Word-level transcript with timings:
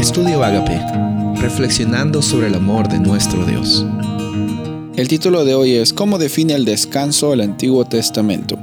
Estudio 0.00 0.42
Agape, 0.42 0.80
reflexionando 1.42 2.22
sobre 2.22 2.46
el 2.46 2.54
amor 2.54 2.88
de 2.88 2.98
nuestro 2.98 3.44
Dios. 3.44 3.84
El 4.96 5.08
título 5.08 5.44
de 5.44 5.54
hoy 5.54 5.72
es 5.74 5.92
¿Cómo 5.92 6.16
define 6.16 6.54
el 6.54 6.64
descanso 6.64 7.34
el 7.34 7.42
Antiguo 7.42 7.84
Testamento? 7.84 8.58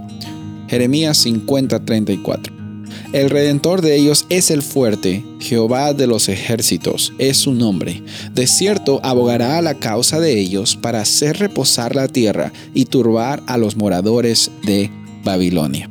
Jeremías 0.68 1.24
50:34. 1.24 2.52
El 3.14 3.30
redentor 3.30 3.84
de 3.84 3.96
ellos 3.96 4.26
es 4.30 4.50
el 4.50 4.64
fuerte, 4.64 5.24
Jehová 5.40 5.94
de 5.94 6.08
los 6.08 6.28
ejércitos 6.28 7.14
es 7.20 7.38
su 7.38 7.54
nombre. 7.54 8.02
De 8.34 8.48
cierto 8.48 9.00
abogará 9.04 9.60
a 9.60 9.62
la 9.62 9.76
causa 9.76 10.20
de 10.20 10.40
ellos 10.40 10.76
para 10.76 11.02
hacer 11.02 11.38
reposar 11.38 11.96
la 11.96 12.08
tierra 12.08 12.52
y 12.74 12.86
turbar 12.86 13.44
a 13.46 13.60
los 13.60 13.78
moradores 13.78 14.50
de 14.64 14.90
Babilonia. 15.24 15.88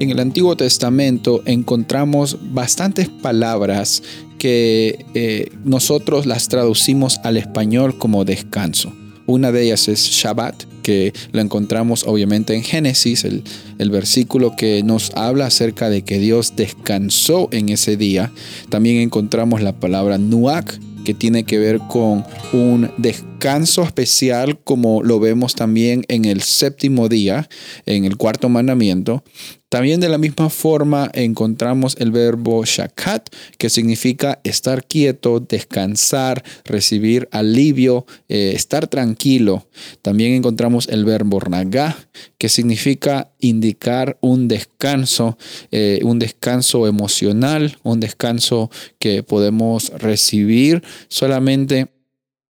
En 0.00 0.10
el 0.10 0.18
Antiguo 0.18 0.56
Testamento 0.56 1.42
encontramos 1.46 2.36
bastantes 2.52 3.08
palabras 3.08 4.02
que 4.38 5.06
eh, 5.14 5.50
nosotros 5.64 6.26
las 6.26 6.48
traducimos 6.48 7.20
al 7.22 7.36
español 7.36 7.96
como 7.96 8.24
descanso. 8.24 8.92
Una 9.26 9.52
de 9.52 9.62
ellas 9.62 9.88
es 9.88 10.00
Shabbat, 10.00 10.64
que 10.82 11.14
lo 11.32 11.40
encontramos 11.40 12.04
obviamente 12.06 12.54
en 12.54 12.62
Génesis, 12.62 13.24
el, 13.24 13.44
el, 13.78 13.90
versículo 13.90 14.54
que 14.56 14.82
nos 14.82 15.12
habla 15.14 15.46
acerca 15.46 15.88
de 15.88 16.02
que 16.02 16.18
Dios 16.18 16.54
descansó 16.56 17.48
en 17.52 17.70
ese 17.70 17.96
día. 17.96 18.32
También 18.68 18.98
encontramos 18.98 19.62
la 19.62 19.72
palabra 19.72 20.18
Nuak, 20.18 20.78
que 21.04 21.14
tiene 21.14 21.44
que 21.44 21.58
ver 21.58 21.78
con 21.88 22.24
un 22.52 22.90
descanso 22.98 23.33
especial 23.44 24.58
como 24.64 25.02
lo 25.02 25.20
vemos 25.20 25.54
también 25.54 26.04
en 26.08 26.24
el 26.24 26.40
séptimo 26.40 27.10
día, 27.10 27.48
en 27.84 28.06
el 28.06 28.16
cuarto 28.16 28.48
mandamiento. 28.48 29.22
También 29.68 29.98
de 30.00 30.08
la 30.08 30.18
misma 30.18 30.50
forma 30.50 31.10
encontramos 31.14 31.96
el 31.98 32.12
verbo 32.12 32.64
shakat, 32.64 33.28
que 33.58 33.68
significa 33.68 34.40
estar 34.44 34.86
quieto, 34.86 35.40
descansar, 35.40 36.44
recibir 36.64 37.28
alivio, 37.32 38.06
eh, 38.28 38.52
estar 38.54 38.86
tranquilo. 38.86 39.66
También 40.00 40.32
encontramos 40.32 40.88
el 40.88 41.04
verbo 41.04 41.40
naga, 41.50 41.96
que 42.38 42.48
significa 42.48 43.32
indicar 43.40 44.16
un 44.20 44.46
descanso, 44.48 45.36
eh, 45.72 45.98
un 46.04 46.18
descanso 46.18 46.86
emocional, 46.86 47.76
un 47.82 47.98
descanso 48.00 48.70
que 49.00 49.24
podemos 49.24 49.90
recibir 49.98 50.84
solamente 51.08 51.88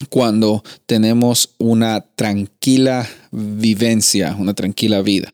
cuando 0.09 0.63
tenemos 0.85 1.55
una 1.57 2.01
tranquila 2.15 3.07
vivencia, 3.31 4.35
una 4.37 4.53
tranquila 4.53 5.01
vida. 5.01 5.33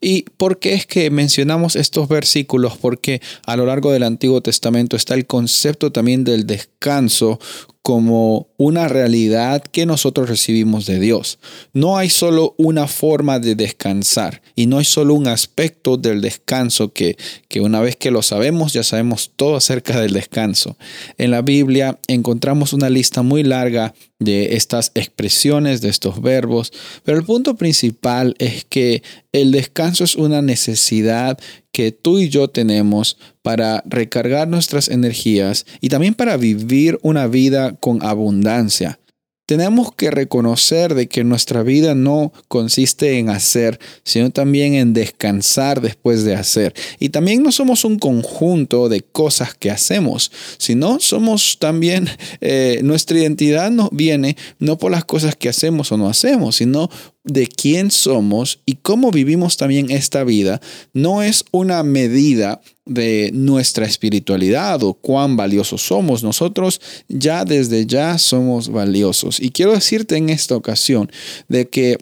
¿Y 0.00 0.22
por 0.36 0.58
qué 0.58 0.74
es 0.74 0.86
que 0.86 1.10
mencionamos 1.10 1.76
estos 1.76 2.08
versículos? 2.08 2.76
Porque 2.76 3.22
a 3.46 3.56
lo 3.56 3.66
largo 3.66 3.90
del 3.92 4.02
Antiguo 4.02 4.42
Testamento 4.42 4.96
está 4.96 5.14
el 5.14 5.26
concepto 5.26 5.90
también 5.90 6.24
del 6.24 6.46
descanso 6.46 7.40
como 7.86 8.48
una 8.56 8.88
realidad 8.88 9.62
que 9.62 9.86
nosotros 9.86 10.28
recibimos 10.28 10.86
de 10.86 10.98
Dios. 10.98 11.38
No 11.72 11.96
hay 11.96 12.10
solo 12.10 12.56
una 12.58 12.88
forma 12.88 13.38
de 13.38 13.54
descansar 13.54 14.42
y 14.56 14.66
no 14.66 14.78
hay 14.78 14.84
solo 14.84 15.14
un 15.14 15.28
aspecto 15.28 15.96
del 15.96 16.20
descanso 16.20 16.92
que, 16.92 17.16
que 17.46 17.60
una 17.60 17.80
vez 17.80 17.94
que 17.94 18.10
lo 18.10 18.22
sabemos 18.22 18.72
ya 18.72 18.82
sabemos 18.82 19.30
todo 19.36 19.54
acerca 19.54 20.00
del 20.00 20.14
descanso. 20.14 20.76
En 21.16 21.30
la 21.30 21.42
Biblia 21.42 22.00
encontramos 22.08 22.72
una 22.72 22.90
lista 22.90 23.22
muy 23.22 23.44
larga 23.44 23.94
de 24.18 24.56
estas 24.56 24.90
expresiones, 24.96 25.80
de 25.80 25.90
estos 25.90 26.20
verbos, 26.20 26.72
pero 27.04 27.18
el 27.18 27.24
punto 27.24 27.54
principal 27.54 28.34
es 28.38 28.64
que 28.64 29.04
el 29.30 29.52
descanso 29.52 30.02
es 30.02 30.16
una 30.16 30.42
necesidad 30.42 31.38
que 31.76 31.92
tú 31.92 32.18
y 32.18 32.30
yo 32.30 32.48
tenemos 32.48 33.18
para 33.42 33.82
recargar 33.84 34.48
nuestras 34.48 34.88
energías 34.88 35.66
y 35.82 35.90
también 35.90 36.14
para 36.14 36.38
vivir 36.38 36.98
una 37.02 37.26
vida 37.26 37.76
con 37.76 38.02
abundancia. 38.02 38.98
Tenemos 39.44 39.94
que 39.94 40.10
reconocer 40.10 40.94
de 40.94 41.06
que 41.06 41.22
nuestra 41.22 41.62
vida 41.62 41.94
no 41.94 42.32
consiste 42.48 43.18
en 43.18 43.28
hacer, 43.28 43.78
sino 44.04 44.30
también 44.30 44.72
en 44.72 44.94
descansar 44.94 45.82
después 45.82 46.24
de 46.24 46.34
hacer. 46.34 46.72
Y 46.98 47.10
también 47.10 47.42
no 47.42 47.52
somos 47.52 47.84
un 47.84 47.98
conjunto 47.98 48.88
de 48.88 49.02
cosas 49.02 49.52
que 49.54 49.70
hacemos, 49.70 50.32
sino 50.56 50.98
somos 50.98 51.58
también, 51.60 52.08
eh, 52.40 52.80
nuestra 52.84 53.18
identidad 53.18 53.70
nos 53.70 53.90
viene 53.92 54.38
no 54.58 54.78
por 54.78 54.90
las 54.90 55.04
cosas 55.04 55.36
que 55.36 55.50
hacemos 55.50 55.92
o 55.92 55.98
no 55.98 56.08
hacemos, 56.08 56.56
sino 56.56 56.88
de 57.26 57.48
quién 57.48 57.90
somos 57.90 58.60
y 58.64 58.76
cómo 58.76 59.10
vivimos 59.10 59.56
también 59.56 59.90
esta 59.90 60.24
vida 60.24 60.60
no 60.94 61.22
es 61.22 61.44
una 61.50 61.82
medida 61.82 62.62
de 62.86 63.30
nuestra 63.34 63.84
espiritualidad 63.84 64.82
o 64.84 64.94
cuán 64.94 65.36
valiosos 65.36 65.82
somos. 65.82 66.22
Nosotros 66.22 66.80
ya 67.08 67.44
desde 67.44 67.84
ya 67.84 68.16
somos 68.16 68.68
valiosos. 68.68 69.40
Y 69.40 69.50
quiero 69.50 69.72
decirte 69.72 70.16
en 70.16 70.30
esta 70.30 70.56
ocasión 70.56 71.10
de 71.48 71.68
que 71.68 71.98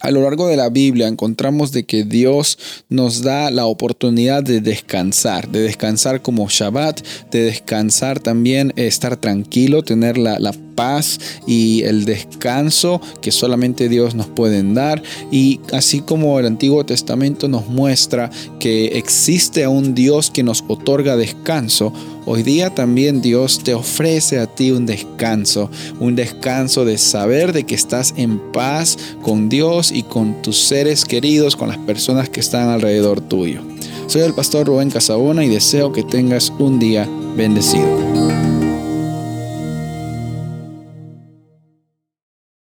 a 0.00 0.10
lo 0.10 0.22
largo 0.22 0.48
de 0.48 0.56
la 0.56 0.70
Biblia 0.70 1.08
encontramos 1.08 1.70
de 1.70 1.84
que 1.84 2.04
Dios 2.04 2.58
nos 2.88 3.22
da 3.22 3.50
la 3.50 3.66
oportunidad 3.66 4.42
de 4.42 4.60
descansar, 4.60 5.48
de 5.48 5.60
descansar 5.60 6.20
como 6.20 6.48
Shabbat, 6.48 7.00
de 7.30 7.44
descansar 7.44 8.18
también, 8.18 8.72
estar 8.76 9.16
tranquilo, 9.16 9.82
tener 9.82 10.18
la, 10.18 10.38
la 10.38 10.52
paz 10.74 11.18
y 11.46 11.82
el 11.82 12.04
descanso 12.04 13.00
que 13.20 13.30
solamente 13.30 13.88
Dios 13.88 14.14
nos 14.14 14.26
puede 14.26 14.62
dar. 14.62 15.02
Y 15.30 15.60
así 15.72 16.00
como 16.00 16.38
el 16.38 16.46
Antiguo 16.46 16.84
Testamento 16.84 17.48
nos 17.48 17.66
muestra 17.68 18.30
que 18.58 18.98
existe 18.98 19.66
un 19.66 19.94
Dios 19.94 20.30
que 20.30 20.42
nos 20.42 20.64
otorga 20.68 21.16
descanso, 21.16 21.92
hoy 22.26 22.42
día 22.42 22.74
también 22.74 23.20
Dios 23.20 23.60
te 23.62 23.74
ofrece 23.74 24.38
a 24.38 24.46
ti 24.46 24.70
un 24.70 24.86
descanso, 24.86 25.70
un 26.00 26.16
descanso 26.16 26.84
de 26.84 26.98
saber 26.98 27.52
de 27.52 27.64
que 27.64 27.74
estás 27.74 28.14
en 28.16 28.38
paz 28.52 28.96
con 29.22 29.48
Dios 29.48 29.92
y 29.92 30.02
con 30.02 30.42
tus 30.42 30.58
seres 30.58 31.04
queridos, 31.04 31.56
con 31.56 31.68
las 31.68 31.78
personas 31.78 32.28
que 32.28 32.40
están 32.40 32.68
alrededor 32.68 33.20
tuyo. 33.20 33.62
Soy 34.06 34.22
el 34.22 34.34
pastor 34.34 34.66
Rubén 34.66 34.90
Casabona 34.90 35.44
y 35.44 35.48
deseo 35.48 35.92
que 35.92 36.02
tengas 36.02 36.52
un 36.58 36.78
día 36.78 37.08
bendecido. 37.36 38.33